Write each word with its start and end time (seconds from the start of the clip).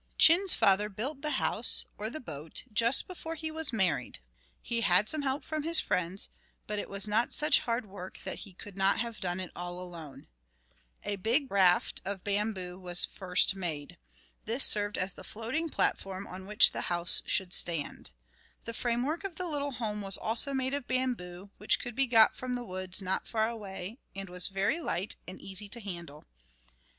Chin's 0.17 0.55
father 0.55 0.89
built 0.89 1.21
the 1.21 1.29
house, 1.37 1.85
or 1.95 2.09
the 2.09 2.19
boat, 2.19 2.63
just 2.73 3.07
before 3.07 3.35
he 3.35 3.51
was 3.51 3.71
married. 3.71 4.17
He 4.59 4.81
had 4.81 5.07
some 5.07 5.21
help 5.21 5.43
from 5.43 5.61
his 5.61 5.79
friends, 5.79 6.27
but 6.65 6.79
it 6.79 6.89
was 6.89 7.07
not 7.07 7.33
such 7.35 7.59
hard 7.59 7.85
work 7.85 8.17
that 8.23 8.39
he 8.39 8.53
could 8.55 8.75
not 8.75 8.97
have 8.97 9.19
done 9.19 9.39
it 9.39 9.51
all 9.55 9.79
alone. 9.79 10.25
A 11.03 11.17
big 11.17 11.51
raft 11.51 12.01
of 12.03 12.23
bamboo 12.23 12.79
was 12.79 13.05
first 13.05 13.55
made. 13.55 13.99
This 14.45 14.65
served 14.65 14.97
as 14.97 15.13
the 15.13 15.23
floating 15.23 15.69
platform 15.69 16.25
on 16.25 16.47
which 16.47 16.71
the 16.71 16.89
house 16.89 17.21
should 17.27 17.53
stand. 17.53 18.09
The 18.65 18.73
framework 18.73 19.23
of 19.23 19.35
the 19.35 19.45
little 19.45 19.73
home 19.73 20.01
was 20.01 20.17
also 20.17 20.51
made 20.51 20.73
of 20.73 20.87
bamboo, 20.87 21.51
which 21.59 21.79
could 21.79 21.93
be 21.93 22.07
got 22.07 22.35
from 22.35 22.55
the 22.55 22.65
woods 22.65 23.03
not 23.03 23.27
far 23.27 23.47
away, 23.47 23.99
and 24.15 24.29
was 24.31 24.47
very 24.47 24.79
light 24.79 25.17
and 25.27 25.39
easy 25.39 25.69
to 25.69 25.79
handle. 25.79 26.25